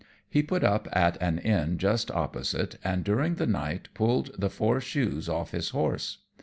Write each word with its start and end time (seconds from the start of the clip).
He 0.27 0.41
put 0.41 0.63
up 0.63 0.87
at 0.91 1.15
an 1.21 1.37
inn 1.37 1.77
just 1.77 2.09
opposite, 2.09 2.79
and 2.83 3.03
during 3.03 3.35
the 3.35 3.45
night 3.45 3.89
pulled 3.93 4.31
the 4.35 4.49
four 4.49 4.81
shoes 4.81 5.29
off 5.29 5.51
his 5.51 5.69
horse. 5.69 6.23